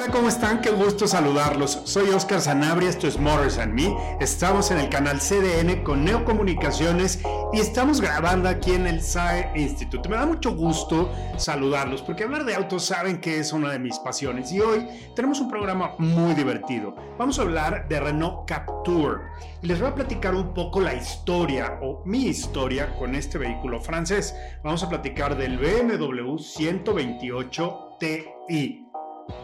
[0.00, 0.62] Hola, ¿cómo están?
[0.62, 1.82] Qué gusto saludarlos.
[1.84, 3.94] Soy Oscar Sanabria, esto es Morris and Me.
[4.18, 7.20] Estamos en el canal CDN con Neocomunicaciones
[7.52, 10.08] y estamos grabando aquí en el SAE Institute.
[10.08, 13.98] Me da mucho gusto saludarlos porque hablar de autos saben que es una de mis
[13.98, 16.96] pasiones y hoy tenemos un programa muy divertido.
[17.18, 19.20] Vamos a hablar de Renault Captur
[19.60, 23.82] y les voy a platicar un poco la historia o mi historia con este vehículo
[23.82, 24.34] francés.
[24.64, 28.89] Vamos a platicar del BMW 128 Ti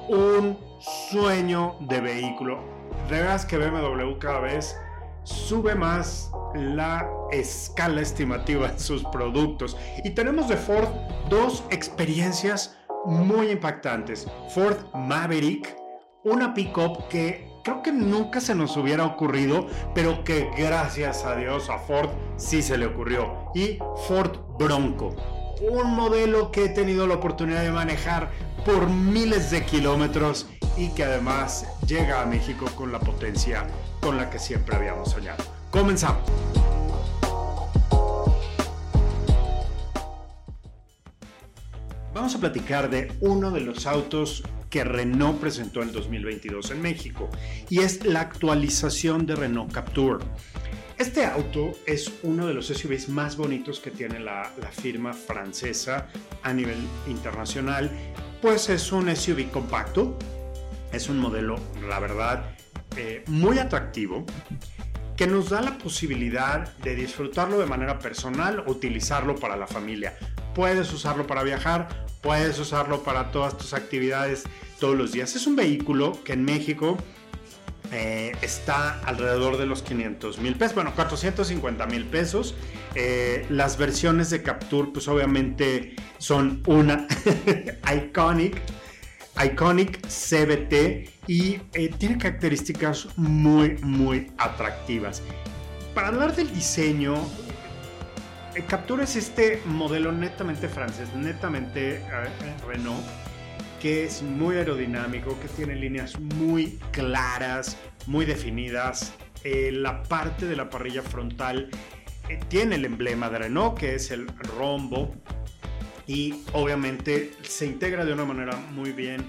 [0.08, 0.58] un
[1.10, 2.58] sueño de vehículo.
[3.08, 4.76] De veras que BMW cada vez
[5.24, 9.76] sube más la escala estimativa de sus productos.
[10.04, 10.88] Y tenemos de Ford
[11.28, 14.26] dos experiencias muy impactantes.
[14.50, 15.76] Ford Maverick,
[16.24, 21.68] una pickup que creo que nunca se nos hubiera ocurrido, pero que gracias a Dios
[21.68, 23.50] a Ford sí se le ocurrió.
[23.54, 25.14] Y Ford Bronco,
[25.60, 28.30] un modelo que he tenido la oportunidad de manejar
[28.66, 33.64] por miles de kilómetros y que además llega a México con la potencia
[34.00, 35.44] con la que siempre habíamos soñado.
[35.70, 36.28] Comenzamos.
[42.12, 47.30] Vamos a platicar de uno de los autos que Renault presentó en 2022 en México
[47.70, 50.24] y es la actualización de Renault Captur.
[50.98, 56.08] Este auto es uno de los SUVs más bonitos que tiene la, la, firma francesa
[56.42, 57.90] a nivel internacional,
[58.46, 60.16] pues es un SUV compacto,
[60.92, 61.56] es un modelo,
[61.88, 62.54] la verdad,
[62.96, 64.24] eh, muy atractivo,
[65.16, 70.16] que nos da la posibilidad de disfrutarlo de manera personal utilizarlo para la familia.
[70.54, 74.44] Puedes usarlo para viajar, puedes usarlo para todas tus actividades
[74.78, 75.34] todos los días.
[75.34, 76.98] Es un vehículo que en México
[77.92, 82.54] eh, está alrededor de los 500 mil pesos, bueno, 450 mil pesos.
[82.94, 87.06] Eh, las versiones de Capture, pues obviamente son una
[87.94, 88.60] Iconic,
[89.44, 95.22] Iconic CBT y eh, tiene características muy, muy atractivas.
[95.94, 97.14] Para hablar del diseño,
[98.68, 102.02] Capture es este modelo netamente francés, netamente
[102.66, 103.04] Renault
[103.80, 107.76] que es muy aerodinámico, que tiene líneas muy claras,
[108.06, 109.14] muy definidas.
[109.44, 111.70] Eh, la parte de la parrilla frontal
[112.28, 114.26] eh, tiene el emblema de Renault, que es el
[114.56, 115.14] rombo,
[116.06, 119.24] y obviamente se integra de una manera muy bien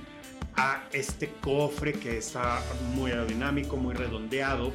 [0.55, 2.61] a este cofre que está
[2.95, 4.73] muy aerodinámico, muy redondeado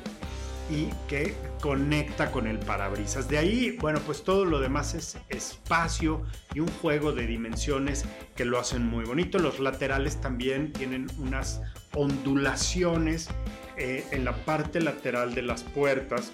[0.71, 3.28] y que conecta con el parabrisas.
[3.28, 6.23] De ahí, bueno, pues todo lo demás es espacio
[6.55, 8.05] y un juego de dimensiones
[8.37, 9.39] que lo hacen muy bonito.
[9.39, 11.61] Los laterales también tienen unas
[11.95, 13.28] ondulaciones
[13.77, 16.33] eh, en la parte lateral de las puertas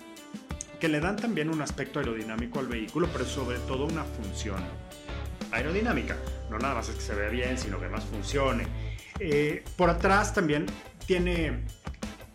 [0.79, 4.63] que le dan también un aspecto aerodinámico al vehículo, pero sobre todo una función
[5.51, 6.17] aerodinámica.
[6.51, 8.67] No nada más es que se vea bien, sino que más funcione.
[9.19, 10.67] Eh, por atrás también
[11.07, 11.65] tiene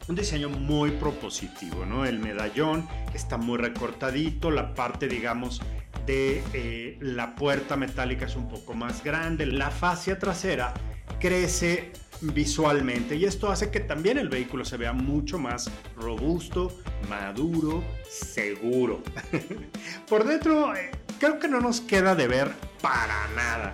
[0.07, 2.05] un diseño muy propositivo, ¿no?
[2.05, 5.61] El medallón está muy recortadito, la parte, digamos,
[6.05, 10.73] de eh, la puerta metálica es un poco más grande, la fascia trasera
[11.19, 16.77] crece visualmente y esto hace que también el vehículo se vea mucho más robusto,
[17.09, 19.01] maduro, seguro.
[20.09, 23.73] Por dentro eh, creo que no nos queda de ver para nada.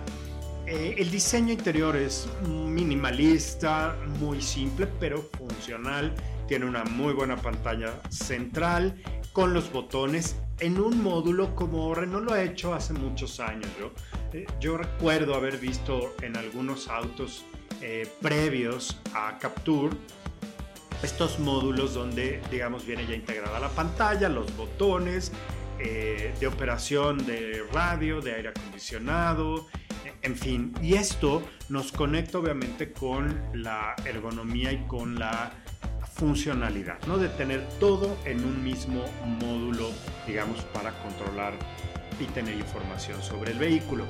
[0.70, 6.14] Eh, el diseño interior es minimalista, muy simple, pero funcional.
[6.46, 8.94] Tiene una muy buena pantalla central
[9.32, 13.66] con los botones en un módulo como Renault lo ha hecho hace muchos años.
[13.80, 13.90] Yo,
[14.32, 17.44] eh, yo recuerdo haber visto en algunos autos
[17.82, 19.96] eh, previos a Capture
[21.02, 25.32] estos módulos donde, digamos, viene ya integrada la pantalla, los botones
[25.78, 29.66] de operación de radio, de aire acondicionado,
[30.22, 35.52] en fin, y esto nos conecta obviamente con la ergonomía y con la
[36.14, 37.18] funcionalidad, ¿no?
[37.18, 39.04] De tener todo en un mismo
[39.40, 39.90] módulo,
[40.26, 41.54] digamos, para controlar
[42.18, 44.04] y tener información sobre el vehículo.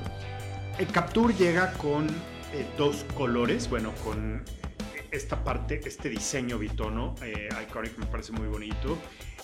[0.77, 4.43] El Capture llega con eh, dos colores, bueno, con
[5.11, 8.97] esta parte, este diseño bitono, eh, Iconic me parece muy bonito.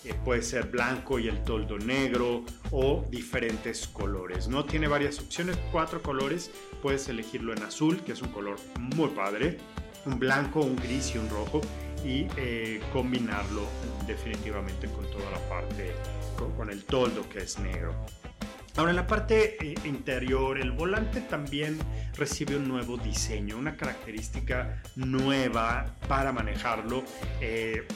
[0.04, 4.66] Eh, puede ser blanco y el toldo negro o diferentes colores, ¿no?
[4.66, 6.52] Tiene varias opciones, cuatro colores,
[6.82, 9.58] puedes elegirlo en azul, que es un color muy padre,
[10.06, 11.62] un blanco, un gris y un rojo
[12.04, 13.64] y eh, combinarlo
[14.06, 15.92] definitivamente con toda la parte,
[16.56, 17.94] con, el toldo que es negro.
[18.76, 21.80] Ahora en la parte eh, interior, el volante también
[22.16, 27.04] recibe un nuevo diseño, una característica nueva para manejarlo.
[27.42, 27.88] Eh,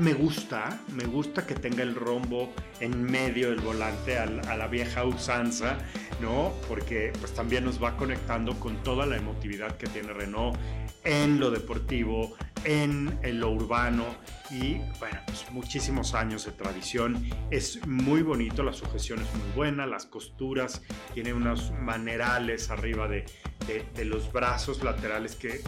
[0.00, 5.04] me gusta, me gusta que tenga el rombo en medio del volante a, la vieja
[5.04, 5.78] usanza,
[6.20, 6.52] ¿no?
[6.68, 10.56] Porque pues también nos va conectando con toda la emotividad que tiene Renault
[11.04, 14.04] en lo deportivo, en, lo urbano
[14.50, 17.24] y bueno, pues muchísimos años de tradición.
[17.50, 20.82] Es muy bonito, la sujeción es muy buena, las costuras,
[21.14, 23.24] tiene unos manerales arriba de,
[23.66, 25.60] de los brazos laterales que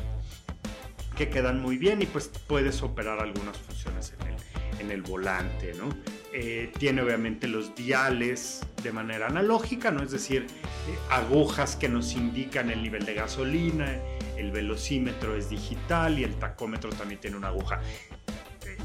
[1.21, 5.75] que quedan muy bien y pues puedes operar algunas funciones en el, en el volante,
[5.75, 5.91] ¿no?
[6.33, 10.03] Eh, tiene obviamente los diales de manera analógica, ¿no?
[10.03, 14.01] Es decir, eh, agujas que nos indican el nivel de gasolina,
[14.39, 17.83] el velocímetro es digital y el tacómetro también tiene una aguja.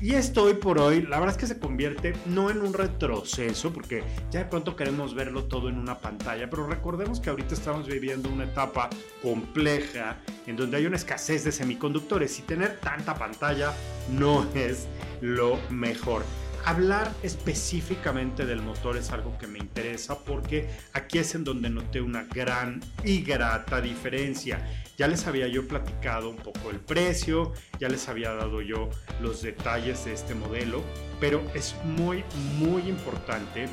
[0.06, 3.74] Y esto hoy por hoy, la verdad es que se convierte no en un retroceso,
[3.74, 7.88] porque ya de pronto queremos verlo todo en una pantalla, pero recordemos que ahorita estamos
[7.88, 8.88] viviendo una etapa
[9.24, 13.74] compleja en donde hay una escasez de semiconductores y tener tanta pantalla
[14.12, 14.86] no es
[15.22, 16.24] lo mejor
[16.66, 22.02] hablar específicamente del motor es algo que me interesa porque aquí es en donde noté
[22.02, 24.68] una gran y grata diferencia.
[24.98, 28.90] Ya les había yo platicado un poco el precio, ya les había dado yo
[29.22, 30.84] los detalles de este modelo,
[31.20, 32.24] pero es muy,
[32.58, 33.68] muy importante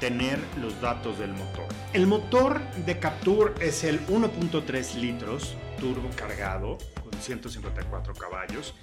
[0.00, 1.66] tener los datos del motor.
[1.92, 6.78] El motor de Capture es el 1.3 litros turbo cargado
[7.22, 8.74] 154 caballos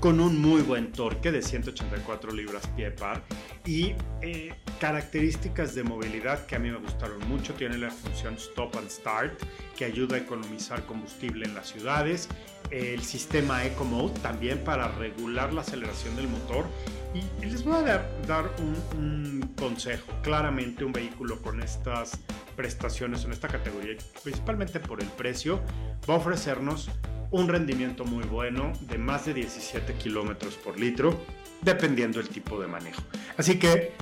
[0.00, 3.22] con un muy buen torque de 184 libras pie par
[3.66, 7.54] y eh, características de movilidad que a mí me gustaron mucho.
[7.54, 9.42] Tiene la función Stop and Start
[9.76, 12.28] que ayuda a economizar combustible en las ciudades.
[12.70, 16.66] El sistema Eco Mode también para regular la aceleración del motor.
[17.14, 20.12] Y les voy a dar, un consejo.
[20.22, 22.20] Claramente un vehículo con estas
[22.54, 25.60] prestaciones en esta categoría, principalmente por el precio,
[26.08, 26.90] va a ofrecernos
[27.30, 31.20] un rendimiento muy bueno de más de 17 kilómetros por litro,
[31.62, 33.02] dependiendo del tipo de manejo.
[33.36, 33.92] Así que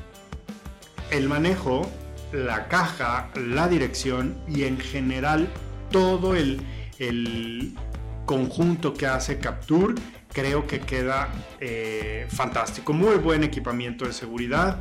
[1.11, 1.91] el manejo,
[2.33, 5.49] la caja, la dirección y en general
[5.91, 6.63] todo el,
[8.25, 9.95] conjunto que hace Capture
[10.33, 11.29] creo que queda
[11.61, 12.93] eh, fantástico.
[12.93, 14.81] Muy buen equipamiento de seguridad.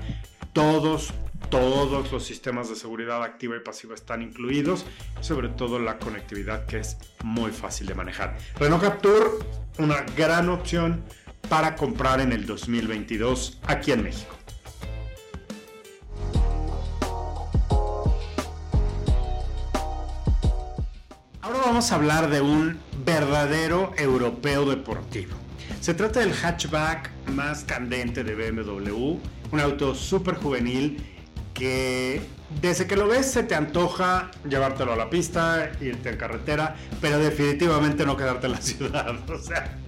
[0.51, 1.13] Todos
[1.49, 4.85] todos los sistemas de seguridad activa y pasiva están incluidos,
[5.21, 8.37] sobre todo la conectividad que es muy fácil de manejar.
[8.59, 9.25] Renault Capture,
[9.77, 11.03] una gran opción
[11.49, 14.35] para comprar en el 2022 aquí en México.
[21.41, 25.35] Ahora vamos a hablar de un verdadero europeo deportivo.
[25.79, 29.19] Se trata del hatchback más candente de BMW,
[29.51, 31.14] un auto súper juvenil
[31.55, 32.21] que
[32.61, 37.17] desde que lo ves se te antoja llevártelo a la pista, irte en carretera, pero
[37.17, 39.29] definitivamente no quedarte en la ciudad.
[39.29, 39.79] O sea,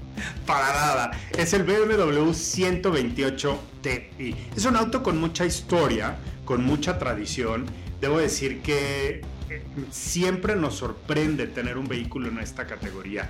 [0.48, 1.12] para nada.
[1.38, 4.36] Es el BMW 128 Ti.
[4.56, 7.66] Es un auto con mucha historia, con mucha tradición.
[8.02, 13.30] Debo decir que eh, siempre nos sorprende tener un vehículo en esta categoría.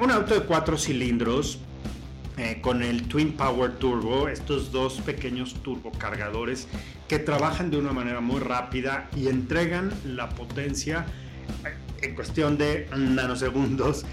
[0.00, 1.58] Un auto de cuatro cilindros,
[2.38, 6.66] eh, con el Twin Power Turbo, estos dos pequeños turbocargadores
[7.12, 11.04] que trabajan de una manera muy rápida y entregan la potencia
[11.62, 14.06] eh, en cuestión de nanosegundos.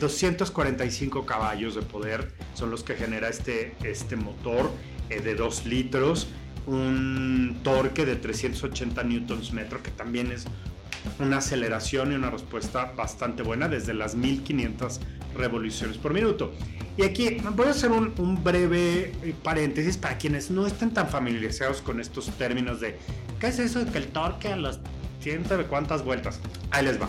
[0.00, 4.70] 245 eh, caballos de poder son los que genera este, este motor
[5.10, 6.28] de 2 litros,
[6.66, 10.46] un torque de 380 newtons metro que también es
[11.18, 15.00] una aceleración y una respuesta bastante buena desde las 1500
[15.36, 16.52] revoluciones por minuto.
[16.96, 21.82] Y aquí voy a hacer un, breve eh, paréntesis para quienes no estén tan familiarizados
[21.82, 22.96] con estos términos de
[23.38, 24.80] ¿qué es eso de que el torque a las
[25.20, 26.40] ciento de cuántas vueltas?
[26.70, 27.08] Ahí les va.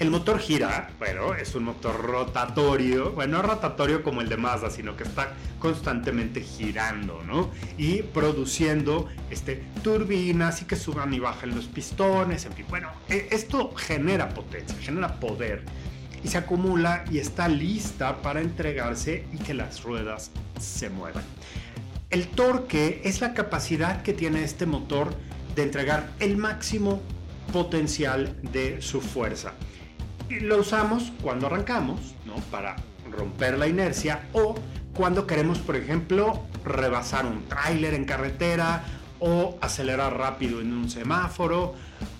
[0.00, 4.70] El motor gira, bueno, es un motor rotatorio, bueno, no rotatorio como el de Mazda,
[4.70, 7.50] sino que está constantemente girando, ¿no?
[7.76, 12.64] Y produciendo este, turbinas y que suban y bajan los pistones, en fin.
[12.70, 15.64] Bueno, e, esto genera potencia, genera poder
[16.24, 21.24] y se acumula y está lista para entregarse y que las ruedas se muevan.
[22.08, 25.14] El torque es la capacidad que tiene este motor
[25.54, 27.02] de entregar el máximo
[27.52, 29.52] potencial de su fuerza
[30.38, 32.36] lo usamos cuando arrancamos, ¿no?
[32.50, 32.76] Para
[33.10, 34.54] romper la inercia o
[34.94, 38.84] cuando queremos, por ejemplo, rebasar un tráiler en carretera
[39.18, 41.74] o acelerar rápido en un semáforo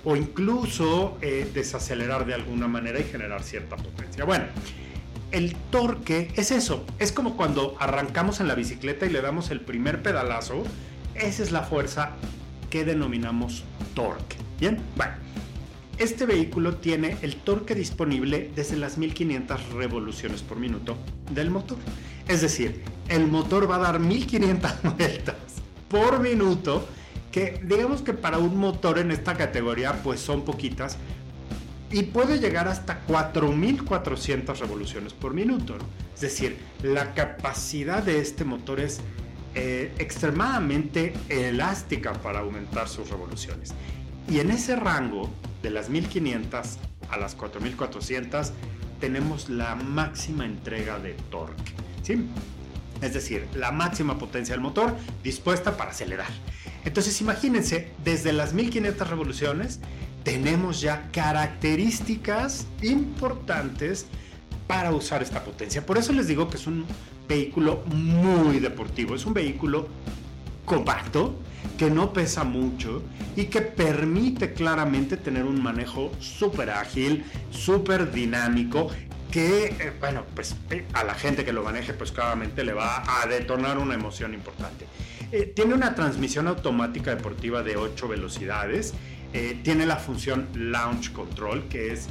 [0.04, 4.24] o incluso eh, desacelerar de alguna manera y generar cierta potencia.
[4.24, 4.44] Bueno,
[5.30, 9.60] el torque es eso, es como cuando arrancamos en la bicicleta y le damos el
[9.60, 10.64] primer pedalazo,
[11.14, 12.12] esa es la fuerza
[12.68, 13.64] que denominamos
[13.94, 14.36] torque.
[14.58, 15.29] Bien, bueno.
[16.00, 20.96] Este vehículo tiene el torque disponible desde las 1500 revoluciones por minuto
[21.30, 21.76] del motor.
[22.26, 22.80] Es decir,
[23.10, 25.36] el motor va a dar 1500 vueltas
[25.90, 26.88] por minuto,
[27.30, 30.96] que digamos que para un motor en esta categoría pues son poquitas,
[31.90, 35.76] y puede llegar hasta 4400 revoluciones por minuto.
[36.14, 39.02] Es decir, la capacidad de este motor es
[39.54, 43.74] eh, extremadamente elástica para aumentar sus revoluciones.
[44.30, 45.28] Y en ese rango,
[45.62, 46.78] de las 1500
[47.10, 48.52] a las 4400,
[49.00, 51.72] tenemos la máxima entrega de torque.
[52.02, 52.26] ¿sí?
[53.00, 56.28] Es decir, la máxima potencia del motor dispuesta para acelerar.
[56.84, 59.80] Entonces imagínense, desde las 1500 revoluciones
[60.22, 64.06] tenemos ya características importantes
[64.66, 65.84] para usar esta potencia.
[65.84, 66.84] Por eso les digo que es un
[67.28, 69.88] vehículo muy deportivo, es un vehículo
[70.70, 71.34] compacto,
[71.76, 73.02] que no pesa mucho
[73.34, 78.88] y que permite claramente tener un manejo súper ágil, súper dinámico,
[79.32, 83.02] que, eh, bueno, pues eh, a la gente que lo maneje, pues claramente le va
[83.20, 84.86] a detonar una emoción importante.
[85.32, 88.94] Eh, tiene una transmisión automática deportiva de 8 velocidades,
[89.62, 92.08] tiene la función Launch Control, que es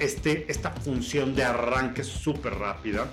[0.00, 3.06] este, esta función de arranque súper rápida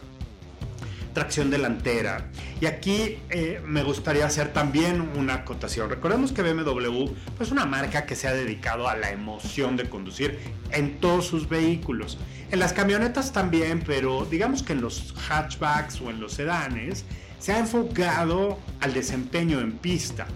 [1.14, 2.30] tracción delantera.
[2.62, 5.90] Y aquí eh, me gustaría hacer también una acotación.
[5.90, 10.40] Recordemos que BMW es una marca que se ha dedicado a la emoción de conducir
[10.72, 12.18] en todos sus vehículos.
[12.52, 17.06] En las camionetas también, pero digamos que en los hatchbacks o en los sedanes
[17.40, 20.28] se ha enfocado al desempeño en pista.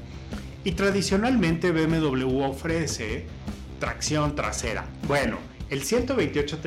[0.64, 3.26] Y tradicionalmente BMW ofrece
[3.80, 4.86] tracción trasera.
[5.08, 5.38] Bueno,
[5.70, 6.60] el 128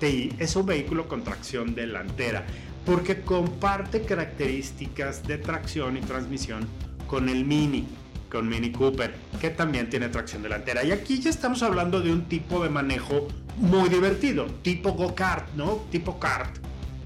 [0.00, 2.46] Ti es un vehículo con tracción delantera
[2.84, 6.66] porque comparte características de tracción y transmisión
[7.06, 7.86] con el Mini,
[8.30, 10.84] con Mini Cooper, que también tiene tracción delantera.
[10.84, 15.84] Y aquí ya estamos hablando de un tipo de manejo muy divertido, tipo go-kart, ¿no?
[15.90, 16.58] Tipo kart.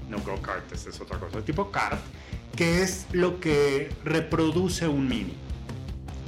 [0.09, 1.99] No go-kart, esa es otra cosa, tipo kart,
[2.55, 5.35] que es lo que reproduce un Mini.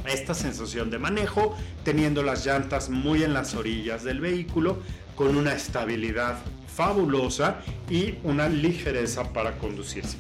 [0.05, 4.81] Esta sensación de manejo, teniendo las llantas muy en las orillas del vehículo,
[5.15, 6.37] con una estabilidad
[6.81, 7.61] fabulosa
[7.91, 10.17] y una ligereza para conducirse.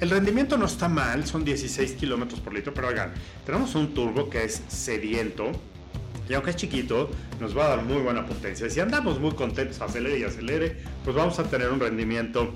[0.00, 3.12] El rendimiento no está mal, son 16 kilómetros por litro, pero oigan,
[3.44, 5.52] tenemos un turbo que es sediento
[6.30, 7.10] y aunque es chiquito,
[7.40, 8.70] nos va a dar muy buena potencia.
[8.70, 12.54] Si andamos muy contentos, acelere y acelere, pues vamos a tener un rendimiento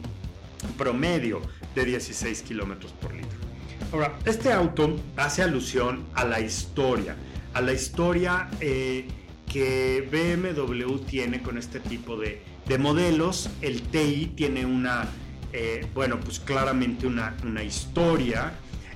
[0.78, 1.42] promedio
[1.74, 3.38] de 16 kilómetros por litro.
[3.92, 7.16] Ahora, este auto hace alusión a la historia,
[7.52, 9.06] a la historia eh,
[9.46, 13.48] que BMW tiene con este tipo de, de modelos.
[13.62, 15.08] El TI tiene una,
[15.52, 18.52] eh, bueno, pues claramente una, una historia,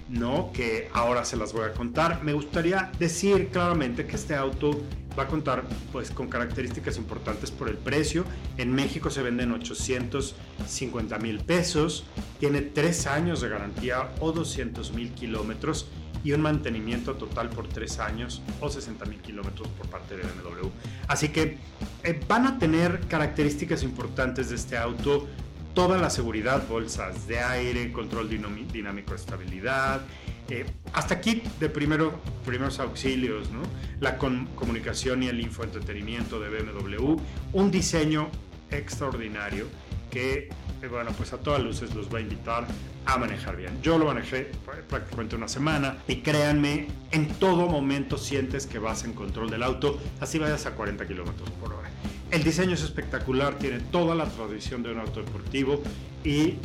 [0.08, 0.50] ¿no?
[0.52, 2.22] Que ahora se las voy a contar.
[2.22, 4.80] Me gustaría decir claramente que este auto
[5.18, 8.24] va a contar pues con características importantes por el precio.
[8.56, 12.04] En México se venden 850 mil pesos,
[12.40, 15.86] tiene 3 años de garantía o 200 mil kilómetros
[16.24, 20.68] y un mantenimiento total por 3 años o 60 mil kilómetros por parte de BMW.
[21.08, 21.58] Así que
[22.04, 25.26] eh, van a tener características importantes de este auto,
[25.74, 30.02] toda la seguridad, bolsas de aire, control dinámico estabilidad,
[30.48, 33.62] eh, hasta aquí de primero, primeros auxilios, ¿no?
[34.00, 37.16] la comunicación y el infoentretenimiento de BMW,
[37.52, 38.28] un diseño
[38.70, 39.66] extraordinario
[40.12, 40.50] que,
[40.82, 42.66] eh, bueno, pues a todas luces los va a invitar
[43.06, 43.80] a manejar bien.
[43.82, 44.52] Yo lo manejé
[44.88, 49.98] prácticamente una semana y créanme, en todo momento sientes que vas en control del auto,
[50.20, 51.88] así vayas a 40 kilómetros por hora.
[52.30, 55.82] El diseño es espectacular, tiene toda la tradición de un auto deportivo
[56.22, 56.56] y,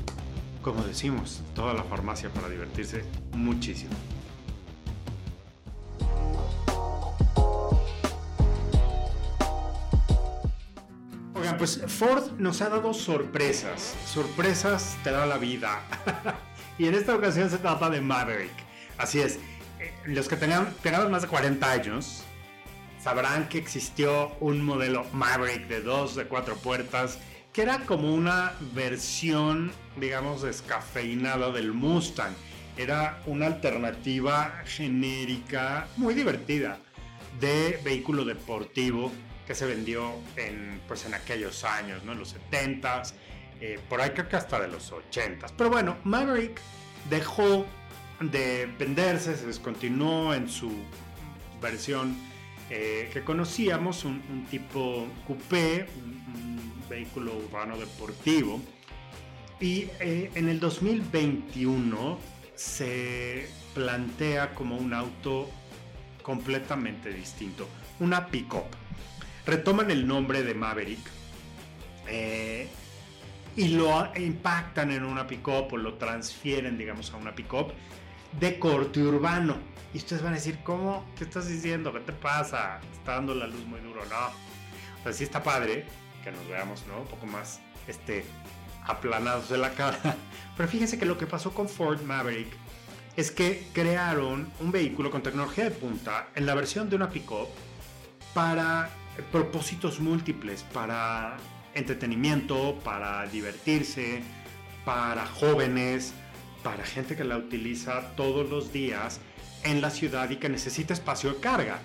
[0.61, 3.93] como decimos, toda la farmacia para divertirse muchísimo.
[11.55, 13.95] Pues Ford nos ha dado sorpresas.
[14.05, 15.81] Sorpresas te da la vida.
[16.77, 18.53] y en esta ocasión se trata de Maverick.
[18.97, 19.39] Así es.
[19.79, 22.23] Eh, los que tengan, tengamos más de 40 años
[23.01, 27.19] sabrán que existió un modelo Maverick de dos, de cuatro puertas,
[27.53, 32.33] que era como una versión, digamos, descafeinada del Mustang.
[32.75, 36.79] Era una alternativa genérica muy divertida
[37.39, 39.11] de vehículo deportivo
[39.47, 42.11] que se vendió en, pues en aquellos años, ¿no?
[42.11, 43.13] en los 70s.
[43.61, 45.47] eh, por ahí creo que hasta de los 80.
[45.57, 46.59] Pero bueno, Maverick
[47.09, 47.65] dejó
[48.19, 50.71] de venderse, se descontinuó en su
[51.61, 52.15] versión
[52.69, 56.57] eh, que conocíamos, un, tipo coupé, un,
[56.89, 58.61] vehículo urbano deportivo.
[59.59, 62.17] Y eh, en el 2021
[62.55, 65.49] se plantea como un auto
[66.21, 67.67] completamente distinto,
[67.99, 68.86] una pick-up.
[69.47, 70.99] Retoman el nombre de Maverick
[72.05, 72.67] eh,
[73.55, 77.71] y lo impactan en una pick-up o lo transfieren, digamos, a una pick-up
[78.39, 79.55] de corte urbano.
[79.93, 81.09] Y ustedes van a decir, ¿cómo?
[81.17, 81.93] ¿Qué estás diciendo?
[81.93, 82.81] ¿Qué te pasa?
[82.91, 84.01] Está dando la luz muy duro.
[84.05, 84.27] No.
[84.99, 85.85] O sea, sí está padre
[86.25, 86.99] que nos veamos, ¿no?
[86.99, 88.25] Un poco más este,
[88.83, 89.97] aplanados de la cara.
[90.57, 92.49] Pero fíjense que lo que pasó con Ford Maverick
[93.15, 97.47] es que crearon un vehículo con tecnología de punta en la versión de una pickup
[98.33, 98.89] para
[99.31, 101.37] propósitos múltiples, para
[101.73, 104.21] entretenimiento, para divertirse,
[104.85, 106.13] para jóvenes,
[106.63, 109.19] para gente que la utiliza todos los días
[109.63, 111.79] en la ciudad y que necesita espacio de carga,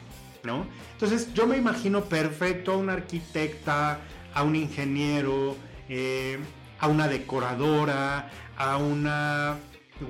[0.45, 0.67] ¿no?
[0.93, 4.01] Entonces yo me imagino perfecto a una arquitecta,
[4.35, 5.57] a un ingeniero,
[5.89, 6.39] eh,
[6.81, 9.59] a una decoradora, a una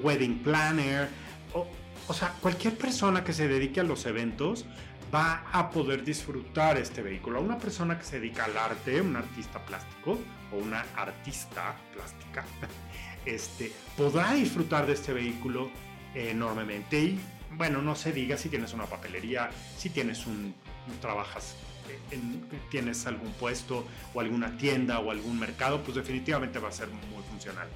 [0.02, 1.08] wedding planner,
[2.12, 4.66] o, sea, cualquier persona que se dedique a los eventos
[5.14, 7.40] va a poder disfrutar este vehículo.
[7.40, 10.18] Una persona que se dedica al arte, un artista plástico
[10.52, 12.44] o una artista plástica,
[13.24, 15.70] este, podrá disfrutar de este vehículo
[16.14, 17.00] enormemente.
[17.00, 17.20] Y
[17.56, 20.54] bueno, no se diga si tienes una papelería, si tienes un,
[21.00, 21.56] trabajas,
[22.70, 27.22] tienes algún puesto o alguna tienda o algún mercado, pues definitivamente va a ser muy
[27.30, 27.68] funcional.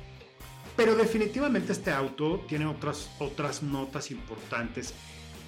[0.77, 4.95] Pero definitivamente este auto tiene otras, otras notas importantes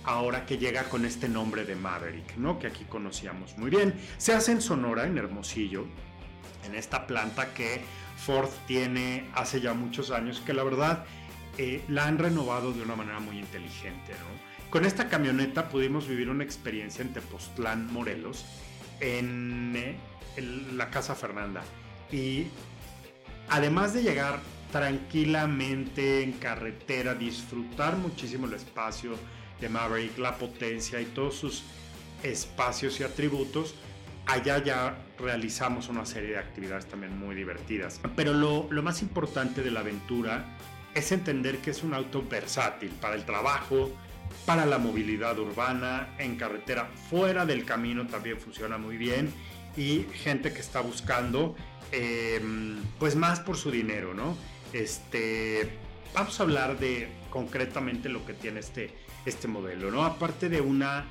[0.05, 2.59] ahora que llega con este nombre de Maverick, ¿no?
[2.59, 3.95] Que aquí conocíamos muy bien.
[4.17, 5.87] Se hace en Sonora, en Hermosillo,
[6.65, 7.83] en esta planta que
[8.17, 11.05] Ford tiene hace ya muchos años, que la verdad
[11.59, 14.71] eh, la han renovado de una manera muy inteligente, ¿no?
[14.71, 18.45] Con esta camioneta pudimos vivir una experiencia en Tepoztlán, Morelos,
[19.01, 19.97] en, eh,
[20.37, 21.63] en la Casa Fernanda.
[22.11, 22.47] Y
[23.49, 29.13] además de llegar tranquilamente en carretera, disfrutar muchísimo el espacio
[29.61, 31.65] de Maverick, la potencia y todos sus
[32.23, 33.75] espacios y atributos,
[34.27, 38.01] allá ya realizamos una serie de actividades también muy divertidas.
[38.15, 40.45] Pero lo, lo, más importante de la aventura
[40.95, 43.91] es entender que es un auto versátil para el trabajo,
[44.45, 49.33] para la movilidad urbana, en carretera, fuera del camino también funciona muy bien
[49.77, 51.55] y gente que está buscando
[51.93, 52.41] eh,
[52.99, 54.37] pues más por su dinero, ¿no?
[54.73, 55.69] Este,
[56.15, 58.91] vamos a hablar de concretamente lo que tiene este,
[59.25, 60.05] este modelo, ¿no?
[60.05, 61.07] Aparte de una,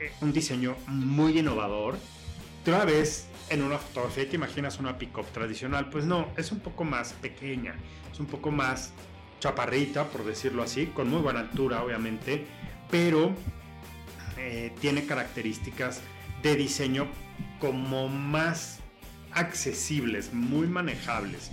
[0.00, 1.96] eh, un diseño muy innovador,
[2.62, 6.84] otra vez en una fotografía te imaginas una pick-up tradicional, pues no, es un poco
[6.84, 7.76] más pequeña,
[8.12, 8.92] es un poco más
[9.38, 12.44] chaparrita, por decirlo así, con muy buena altura, obviamente,
[12.90, 13.32] pero
[14.36, 16.00] eh, tiene características
[16.42, 17.06] de diseño
[17.60, 18.80] como más
[19.32, 21.50] accesibles, muy manejables.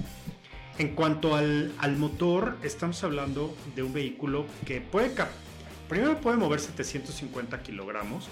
[0.79, 5.13] En cuanto al, motor, estamos hablando de un vehículo que puede,
[5.87, 8.27] primero puede mover 750 kilogramos,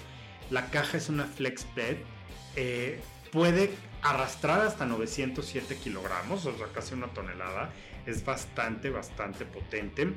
[0.50, 1.98] la caja es una FlexBed,
[2.56, 3.00] eh,
[3.30, 3.70] puede
[4.02, 7.70] arrastrar hasta 907 kilogramos, o sea, casi una tonelada,
[8.06, 10.12] es bastante, bastante potente.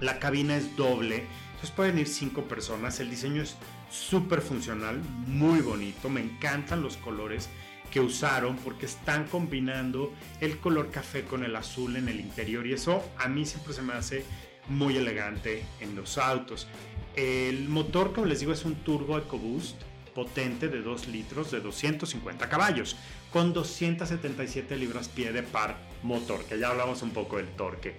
[0.00, 3.56] La cabina es doble, entonces pueden ir cinco personas, el diseño es
[3.88, 7.48] súper funcional, muy bonito, me encantan los colores
[7.90, 12.72] que usaron porque están combinando el color café con el azul en el interior y
[12.72, 14.24] eso a mí siempre se me hace
[14.68, 16.68] muy elegante en los autos.
[17.16, 19.82] El motor, como les digo, es un turbo EcoBoost
[20.14, 22.96] potente de 2 litros de 250 caballos
[23.32, 27.96] con 277 libras-pie de par motor, que ya hablamos un poco del torque.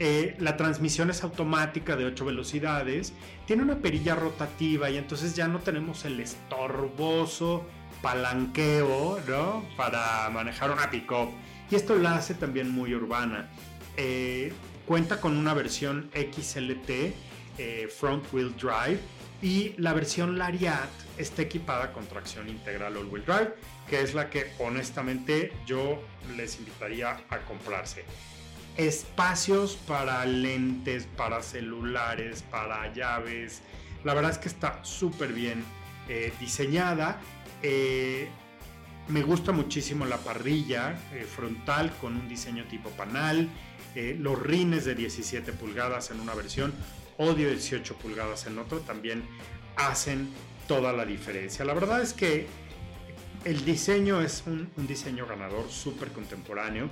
[0.00, 3.12] Eh, la transmisión es automática de 8 velocidades,
[3.46, 7.64] tiene una perilla rotativa y entonces ya no tenemos el estorboso
[8.04, 9.64] palanqueo, ¿no?
[9.78, 11.30] Para manejar una pick-up.
[11.70, 13.48] Y esto la hace también muy urbana.
[13.96, 14.52] Eh,
[14.84, 16.90] cuenta con una versión XLT
[17.56, 19.00] eh, Front Wheel Drive
[19.40, 23.54] y la versión Lariat está equipada con tracción integral All Wheel Drive,
[23.88, 25.98] que es la que honestamente yo
[26.36, 28.04] les invitaría a comprarse.
[28.76, 33.62] Espacios para lentes, para celulares, para llaves.
[34.04, 35.64] La verdad es que está súper bien
[36.10, 37.18] eh, diseñada
[37.66, 38.28] eh,
[39.08, 43.48] me gusta muchísimo la parrilla eh, frontal con un diseño tipo panal,
[43.94, 46.74] eh, los rines de 17 pulgadas en una versión
[47.16, 49.24] o de 18 pulgadas en otro también
[49.76, 50.28] hacen
[50.68, 51.64] toda la diferencia.
[51.64, 52.46] La verdad es que
[53.46, 56.90] el diseño es un, un diseño ganador súper contemporáneo.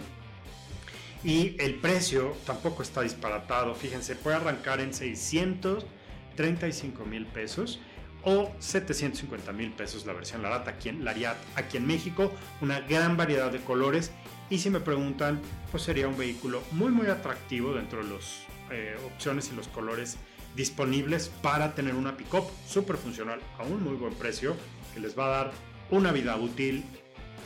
[1.23, 3.75] Y el precio tampoco está disparatado.
[3.75, 7.79] Fíjense, puede arrancar en 635 mil pesos
[8.25, 12.33] o 750 mil pesos la versión Lariat aquí, en, México.
[12.61, 14.13] Una gran variedad de colores.
[14.51, 18.97] Y si me preguntan, pues sería un vehículo muy muy atractivo dentro de las eh,
[19.07, 20.19] opciones y los colores
[20.55, 24.55] disponibles para tener una pick-up súper funcional a un muy buen precio
[24.93, 25.53] que les va a dar
[25.91, 26.85] una vida útil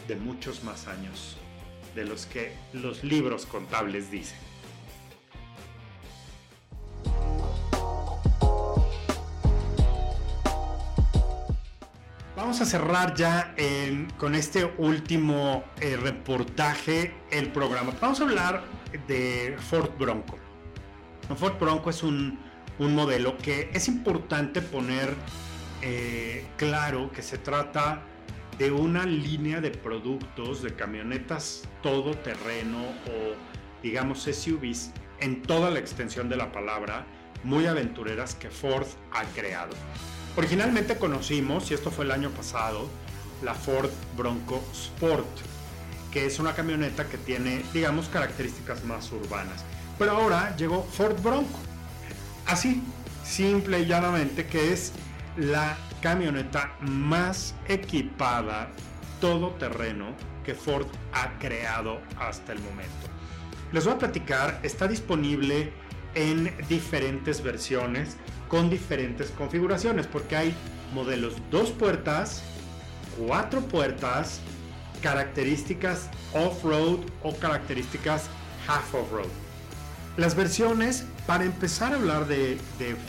[0.08, 1.36] de muchos más años
[1.94, 4.45] de los que los libros contables dicen.
[12.46, 13.56] Vamos a cerrar ya
[14.18, 17.92] con este último eh, reportaje el programa.
[18.00, 18.62] Vamos a hablar
[19.08, 20.38] de Ford Bronco.
[21.36, 22.38] Ford Bronco es un,
[22.78, 25.12] modelo que es importante poner
[25.82, 28.02] eh, claro que se trata
[28.58, 36.28] de una línea de productos de camionetas todoterreno o digamos SUVs en toda la extensión
[36.28, 37.06] de la palabra,
[37.42, 39.74] muy aventureras que Ford ha creado.
[40.36, 42.88] Originalmente conocimos, y esto fue el año pasado,
[43.42, 45.26] la Ford Bronco Sport,
[46.12, 49.64] que es una camioneta que tiene, digamos, características más urbanas.
[49.98, 51.58] Pero ahora llegó Ford Bronco.
[52.46, 52.82] Así,
[53.24, 54.92] simple y llanamente, que es
[55.38, 58.68] la camioneta más equipada
[59.20, 62.92] todoterreno que Ford ha creado hasta el momento.
[63.72, 65.72] Les voy a platicar, está disponible
[66.14, 68.16] en diferentes versiones
[68.48, 70.54] con diferentes configuraciones, porque hay
[70.94, 72.42] modelos dos puertas,
[73.18, 74.40] cuatro puertas,
[75.02, 78.30] características off-road o características
[78.66, 79.28] half off-road.
[80.16, 82.58] Las versiones, para empezar a hablar de,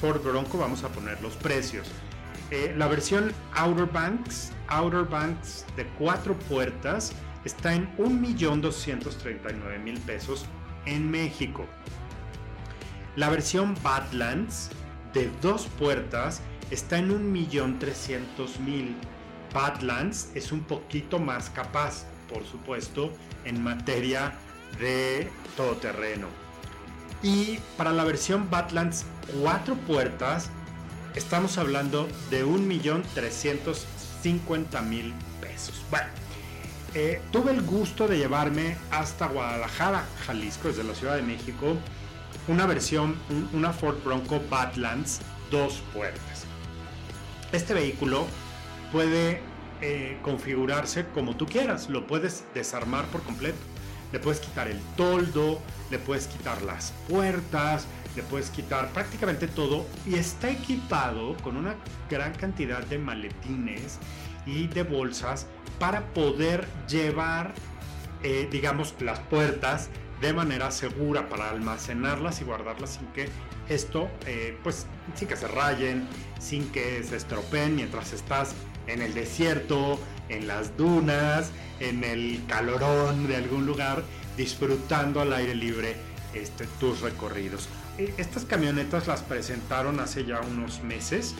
[0.01, 1.87] Ford Bronco, vamos a poner los precios.
[2.51, 7.13] Eh, la versión Outer Banks, Outer Banks de cuatro puertas,
[7.45, 10.45] está en 1.239.000 pesos
[10.85, 11.65] en México.
[13.15, 14.69] La versión Badlands
[15.17, 18.93] de dos puertas está en 1.300.000.
[19.53, 23.11] Badlands es un poquito más capaz, por supuesto,
[23.45, 24.35] en materia
[24.79, 26.27] de todoterreno.
[27.23, 29.05] Y para la versión Badlands
[29.41, 30.51] cuatro puertas,
[31.15, 35.81] estamos hablando de 1.350.000 pesos.
[35.89, 36.09] Bueno,
[36.93, 41.75] eh, tuve el gusto de llevarme hasta Guadalajara, Jalisco, desde la Ciudad de México,
[42.47, 43.15] una versión,
[43.53, 46.45] una Ford Bronco Badlands dos puertas.
[47.51, 48.25] Este vehículo
[48.91, 49.41] puede
[49.81, 53.57] eh, configurarse como tú quieras, lo puedes desarmar por completo.
[54.11, 59.85] Le puedes quitar el toldo, le puedes quitar las puertas, le puedes quitar prácticamente todo
[60.05, 61.75] y está equipado con una
[62.09, 63.99] gran cantidad de maletines
[64.45, 67.53] y de bolsas para poder llevar,
[68.23, 69.89] eh, digamos, las puertas
[70.21, 73.29] de manera segura para almacenarlas y guardarlas sin que
[73.69, 76.07] esto, eh, pues, sin que se rayen,
[76.39, 78.55] sin que se estropeen mientras estás
[78.87, 79.99] en el desierto,
[80.29, 84.03] en las dunas, en el calorón de algún lugar,
[84.35, 85.95] disfrutando al aire libre
[86.33, 87.67] este, tus recorridos.
[87.97, 91.35] E, estas camionetas las presentaron hace ya unos meses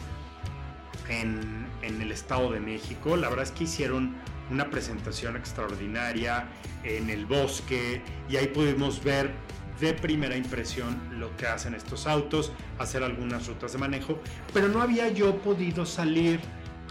[1.09, 3.15] en, en el Estado de México.
[3.15, 4.15] La verdad es que hicieron
[4.51, 6.47] una presentación extraordinaria
[6.83, 9.31] en el bosque y ahí pudimos ver
[9.79, 14.19] de primera impresión lo que hacen estos autos, hacer algunas rutas de manejo,
[14.53, 16.39] pero no había yo podido salir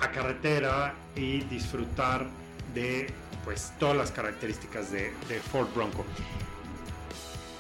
[0.01, 2.29] a carretera y disfrutar
[2.75, 3.13] de
[3.45, 5.13] pues todas las características de,
[5.53, 6.05] Ford Bronco.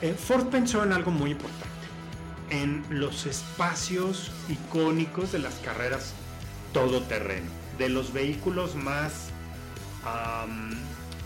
[0.03, 1.65] Eh, Ford pensó en algo muy importante,
[2.51, 6.13] en los espacios icónicos de las carreras
[6.73, 9.31] todoterreno, de los vehículos más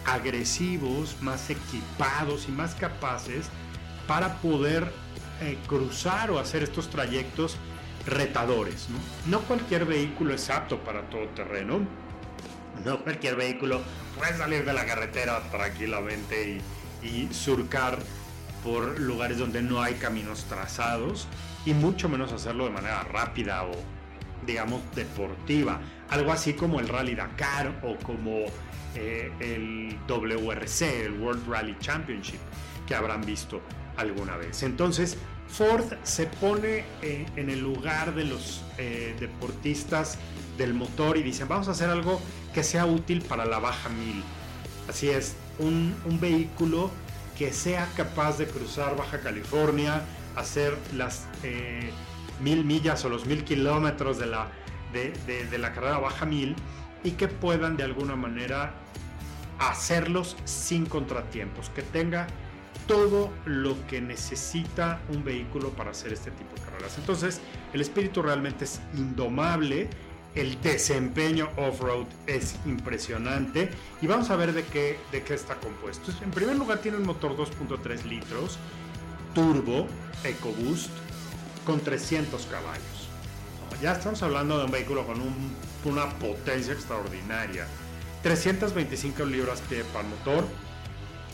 [0.04, 3.48] agresivos, más equipados y más capaces
[4.06, 4.90] para poder
[5.40, 7.56] eh, cruzar o hacer estos trayectos
[8.06, 8.88] retadores.
[9.26, 9.40] ¿no?
[9.42, 11.80] cualquier vehículo es apto para todo terreno.
[12.84, 13.80] No cualquier vehículo
[14.16, 16.62] puede salir de la carretera tranquilamente
[17.02, 17.98] y, y surcar
[18.64, 21.26] por lugares donde no hay caminos trazados
[21.64, 23.72] y mucho menos hacerlo de manera rápida o
[24.46, 25.80] digamos deportiva.
[26.08, 28.46] Algo así como el Rally Dakar o como
[28.96, 32.40] eh, el WRC, el World Rally Championship,
[32.86, 33.60] que habrán visto
[33.96, 34.64] alguna vez.
[34.64, 35.16] Entonces,
[35.48, 40.18] Ford se pone eh, en el lugar de los eh, deportistas
[40.58, 42.20] del motor y dicen, vamos a hacer algo
[42.52, 44.24] que sea útil para la baja mil.
[44.88, 46.90] Así es, un, vehículo
[47.38, 50.02] que sea capaz de cruzar Baja California,
[50.36, 51.26] hacer las
[52.40, 54.48] mil millas o los mil kilómetros de la,
[54.92, 56.56] de la carrera baja mil
[57.04, 58.72] y que puedan de alguna manera
[59.58, 62.26] hacerlos sin contratiempos, que tenga
[62.86, 66.98] todo lo que necesita un vehículo para hacer este tipo de carreras.
[66.98, 67.40] Entonces,
[67.72, 69.88] el espíritu realmente es indomable,
[70.34, 76.12] el desempeño off-road es impresionante y vamos a ver de qué, de qué está compuesto.
[76.22, 78.58] En primer lugar, tiene un motor 2.3 litros,
[79.34, 79.86] turbo,
[80.24, 80.90] EcoBoost,
[81.64, 82.99] con 300 caballos.
[83.80, 85.22] Ya estamos hablando de un vehículo con
[85.90, 87.66] una potencia extraordinaria.
[88.22, 90.44] 325 libras pie para motor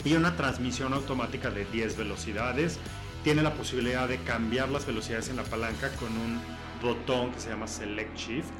[0.05, 2.79] y una transmisión automática de 10 velocidades.
[3.25, 6.41] Tiene la posibilidad de cambiar las velocidades en la palanca con un
[6.81, 8.53] botón que se llama Select Shift.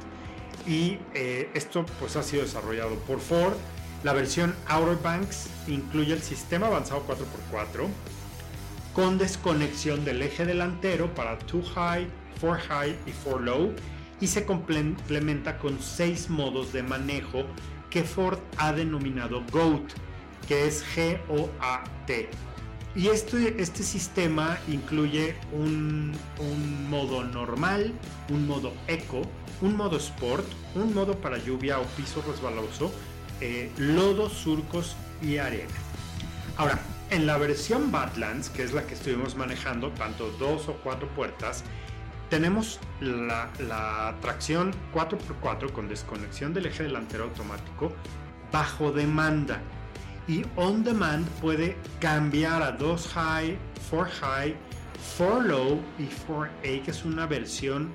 [0.67, 3.53] Y eh, esto pues ha sido desarrollado por Ford.
[4.03, 7.87] La versión Outer Banks incluye el sistema avanzado 4x4
[8.93, 12.07] con desconexión del eje delantero para 2 High,
[12.39, 13.73] 4 High y 4 Low
[14.19, 17.45] y se complementa con 6 modos de manejo
[17.89, 19.83] que Ford ha denominado GOAT,
[20.47, 22.29] que es G-O-A-T.
[22.95, 27.93] Y este, este sistema incluye un, un, modo normal,
[28.29, 29.21] un modo eco,
[29.61, 32.91] un modo sport, un modo para lluvia o piso resbaloso,
[33.39, 35.69] eh, lodo, surcos y arena.
[36.57, 36.79] Ahora,
[37.11, 41.63] en la versión Badlands, que es la que estuvimos manejando, tanto dos o cuatro puertas,
[42.29, 47.91] tenemos la, la tracción 4x4 con desconexión del eje delantero automático
[48.51, 49.61] bajo demanda
[50.27, 53.57] y on demand puede cambiar a 2 high,
[53.89, 54.55] 4 high,
[55.17, 57.93] 4 low y 4A, que es una versión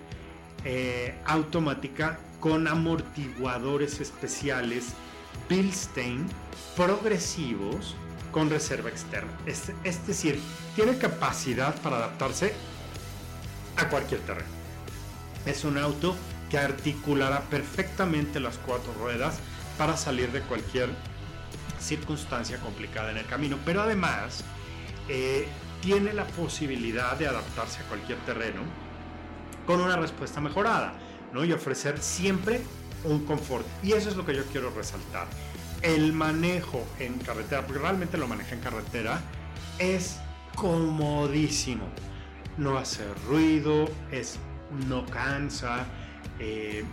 [0.65, 4.95] eh, automática con amortiguadores especiales
[5.49, 6.27] Bilstein
[6.77, 7.95] progresivos
[8.31, 9.31] con reserva externa.
[9.45, 10.41] Es, es decir,
[10.75, 12.55] tiene capacidad para adaptarse
[13.77, 14.49] a cualquier terreno.
[15.47, 16.17] Es un auto
[16.51, 19.39] que articulará perfectamente las cuatro ruedas
[19.79, 20.91] para salir de cualquier
[21.81, 24.45] circunstancia complicada en el camino, pero además
[25.09, 25.49] eh,
[25.81, 28.63] tiene la posibilidad de adaptarse a cualquier terreno
[29.67, 30.95] con una respuesta mejorada,
[31.33, 31.45] ¿no?
[31.45, 32.61] Y ofrecer siempre
[33.05, 33.67] un confort.
[33.83, 35.27] Y eso es lo que yo quiero resaltar.
[35.83, 39.21] El manejo en carretera, porque realmente lo maneja en carretera,
[39.79, 40.19] es
[40.55, 41.87] comodísimo.
[42.59, 44.39] No hace ruido, es,
[44.89, 45.87] no cansa,
[46.39, 46.85] eh,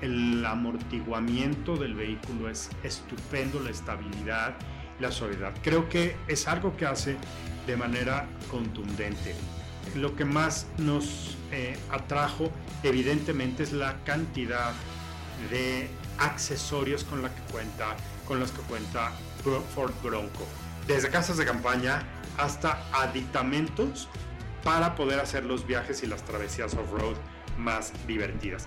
[0.00, 4.54] el amortiguamiento del vehículo es estupendo, la estabilidad,
[5.00, 5.54] la suavidad.
[5.62, 7.16] Creo que es algo que hace
[7.66, 9.34] de manera contundente.
[9.94, 12.50] Lo que más nos eh, atrajo
[12.82, 14.72] evidentemente es la cantidad
[15.50, 19.12] de accesorios con, que cuenta, con los que cuenta
[19.74, 20.46] Ford Bronco.
[20.86, 22.02] Desde casas de campaña
[22.36, 24.08] hasta aditamentos
[24.64, 27.16] para poder hacer los viajes y las travesías off-road
[27.56, 28.66] más divertidas.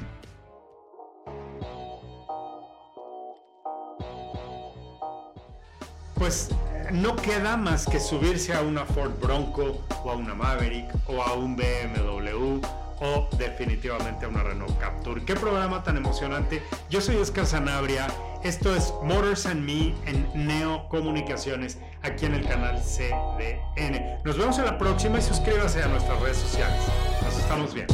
[6.22, 6.50] pues
[6.92, 11.34] no queda más que subirse a una Ford Bronco o a una Maverick o a
[11.34, 12.62] un BMW
[13.00, 15.26] o definitivamente a una Renault Captur.
[15.26, 16.62] Qué programa tan emocionante.
[16.92, 18.06] Yo soy Oscar Sanabria.
[18.44, 24.22] Esto es Motors and Me en Neo Comunicaciones aquí en el canal CDN.
[24.24, 26.82] Nos vemos en la próxima y suscríbase a nuestras redes sociales.
[27.24, 27.94] Nos estamos viendo.